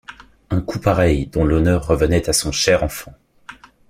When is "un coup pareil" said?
0.49-1.27